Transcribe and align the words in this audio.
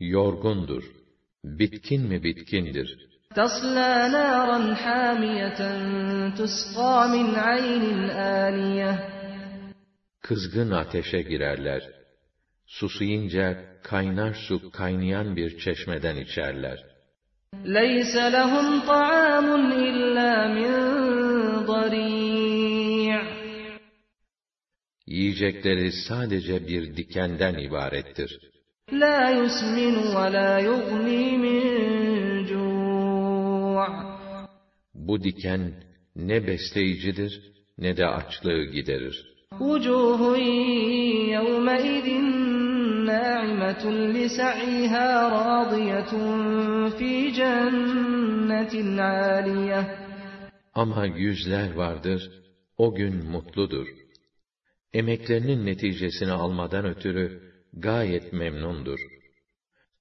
yorgundur, 0.00 1.01
bitkin 1.43 2.01
mi 2.01 2.23
bitkindir, 2.23 3.07
تصلى 3.35 3.93
نارا 4.17 4.59
حامية 4.83 5.59
تسقى 6.39 6.97
من 7.13 7.27
عين 7.35 8.09
آنية 8.43 8.93
kızgın 10.21 10.71
ateşe 10.71 11.21
girerler. 11.21 11.83
Susayınca 12.65 13.57
kaynar 13.83 14.33
su 14.33 14.71
kaynayan 14.71 15.35
bir 15.35 15.59
çeşmeden 15.59 16.17
içerler. 16.17 16.97
ليس 17.65 18.15
لهم 18.15 18.67
طعام 18.91 19.47
إلا 19.87 20.31
من 20.57 20.73
ضريع 21.71 23.21
Yiyecekleri 25.07 25.91
sadece 25.91 26.67
bir 26.67 26.97
dikenden 26.97 27.55
ibarettir. 27.57 28.39
لا 28.91 29.29
يسمن 29.29 29.95
ولا 30.15 30.59
يغني 30.59 31.37
من 31.37 31.61
جوع 32.45 33.87
Bu 34.93 35.23
diken 35.23 35.73
ne 36.15 36.47
besleyicidir 36.47 37.41
ne 37.77 37.97
de 37.97 38.05
açlığı 38.07 38.63
giderir. 38.65 39.37
وجوه 39.59 40.37
يومئذ 41.37 42.07
ناعمة 43.11 43.83
لسعيها 44.15 45.07
راضية 45.37 46.11
في 46.97 47.31
جنة 47.39 49.01
عالية 49.01 49.81
Ama 50.75 51.05
yüzler 51.05 51.73
vardır, 51.73 52.31
o 52.77 52.95
gün 52.95 53.25
mutludur. 53.25 53.87
Emeklerinin 54.93 55.65
neticesini 55.65 56.31
almadan 56.31 56.85
ötürü 56.85 57.41
gayet 57.73 58.33
memnundur. 58.33 58.99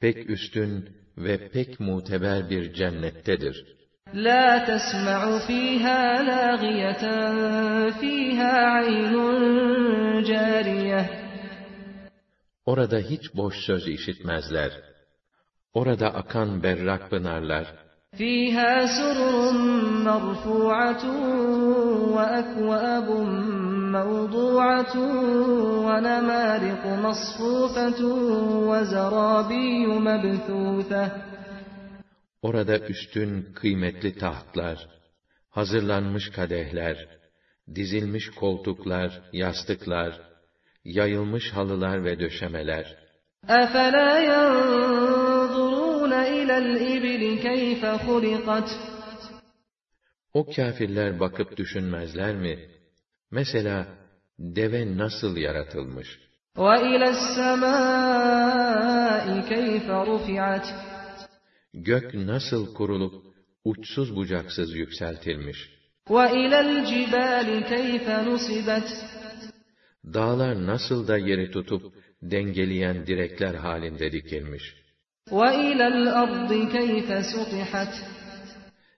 Pek 0.00 0.30
üstün 0.30 0.88
ve 1.16 1.48
pek 1.48 1.80
muteber 1.80 2.50
bir 2.50 2.72
cennettedir. 2.72 3.80
لا 4.28 4.58
تسمع 4.70 5.20
فيها 5.46 6.22
لاغية 6.30 7.04
فيها 8.00 8.54
عين 8.76 9.14
جارية 10.30 11.02
Orada 12.66 12.98
hiç 12.98 13.34
boş 13.34 13.54
söz 13.66 13.88
işitmezler. 13.88 14.72
Orada 15.74 16.14
akan 16.14 16.62
berrak 16.62 17.10
pınarlar, 17.10 17.66
فيها 18.18 18.86
سرر 18.86 19.52
مرفوعة 20.04 21.04
وأكواب 22.14 23.08
موضوعة 23.94 24.94
ونمارق 25.86 26.86
مصفوفة 26.86 28.00
وزرابي 28.70 29.86
مبثوثة 29.86 31.30
orada 32.42 32.78
üstün 32.78 33.52
kıymetli 33.54 34.18
tahtlar, 34.18 34.88
hazırlanmış 35.50 36.30
kadehler, 36.30 37.08
dizilmiş 37.74 38.30
koltuklar, 38.30 39.22
yastıklar, 39.32 40.20
yayılmış 40.84 41.52
halılar 41.52 42.04
ve 42.04 42.20
döşemeler, 42.20 43.00
أفلا 43.48 44.10
ينظرون 44.30 46.12
إلى 46.12 46.58
الإبل 46.58 47.38
كيف 47.42 47.84
خلقت 47.84 48.68
O 50.34 50.46
kâfirler 50.46 51.20
bakıp 51.20 51.56
düşünmezler 51.56 52.36
mi? 52.36 52.58
Mesela 53.30 53.86
deve 54.38 54.96
nasıl 54.98 55.36
yaratılmış? 55.36 56.30
وإلى 56.56 57.08
السماء 57.16 58.20
كيف 59.52 59.86
رفعت 59.90 60.66
Gök 61.74 62.14
nasıl 62.14 62.74
kurulup 62.74 63.14
uçsuz 63.64 64.16
bucaksız 64.16 64.74
yükseltilmiş? 64.74 65.58
وإلى 66.08 66.60
الجبال 66.60 67.48
كيف 67.72 68.08
نصبت 68.08 68.88
Dağlar 70.14 70.66
nasıl 70.66 71.08
da 71.08 71.18
yeri 71.18 71.50
tutup 71.50 71.94
dengeleyen 72.22 73.06
direkler 73.06 73.54
halinde 73.54 74.12
dikilmiş? 74.12 74.74
وإلى 75.30 75.86
الأرض 75.86 76.52
كيف 76.72 77.08
سطحت 77.32 77.94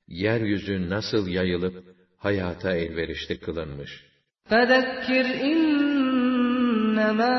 Yeryüzü 0.09 0.91
nasıl 0.91 1.29
yayılıp 1.29 1.85
hayata 2.19 2.77
elverişli 2.77 3.41
kılınmış? 3.41 4.13
فذكر 4.53 5.27
إنما 5.51 7.39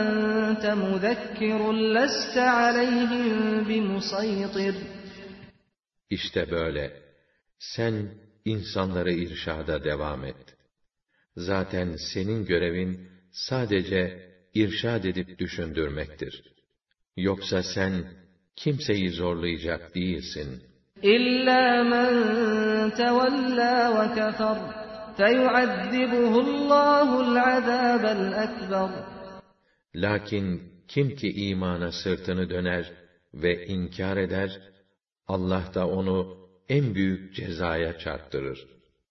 أنت 0.00 0.64
مذكر 0.66 1.72
لست 1.72 2.36
عليهم 2.38 3.64
بمسيطر 3.68 4.74
İşte 6.10 6.50
böyle. 6.50 7.02
Sen 7.58 8.08
insanları 8.44 9.12
irşada 9.12 9.84
devam 9.84 10.24
et. 10.24 10.56
Zaten 11.36 11.96
senin 12.12 12.44
görevin 12.44 13.08
sadece 13.32 14.30
irşad 14.54 15.04
edip 15.04 15.38
düşündürmektir. 15.38 16.42
Yoksa 17.16 17.62
sen 17.62 18.04
kimseyi 18.56 19.10
zorlayacak 19.10 19.94
değilsin. 19.94 20.62
إلا 21.14 21.64
من 21.92 22.10
تولى 23.00 23.76
وكفر 23.96 24.58
فيعذبه 25.18 26.40
الله 26.40 27.08
العذاب 27.20 28.04
الأكبر 28.04 28.90
Lakin 29.94 30.62
kim 30.88 31.16
ki 31.16 31.32
imana 31.32 31.92
sırtını 31.92 32.50
döner 32.50 32.92
ve 33.34 33.66
inkar 33.66 34.16
eder, 34.16 34.60
Allah 35.28 35.62
da 35.74 35.88
onu 35.88 36.36
en 36.68 36.94
büyük 36.94 37.34
cezaya 37.34 37.98
çarptırır. 37.98 38.66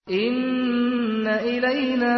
إن 0.09 1.27
إلينا 1.27 2.15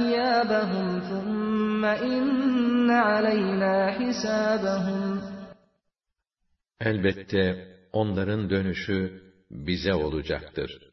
إيابهم 0.00 1.00
ثم 1.10 1.84
إن 1.84 2.90
علينا 2.90 3.90
حسابهم 3.98 5.20
Elbette 6.80 7.68
onların 7.92 8.50
dönüşü 8.50 9.22
bize 9.50 9.94
olacaktır. 9.94 10.87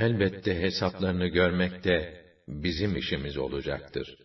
Elbette 0.00 0.60
hesaplarını 0.60 1.26
görmek 1.26 1.84
de 1.84 2.24
bizim 2.48 2.96
işimiz 2.96 3.36
olacaktır. 3.36 4.16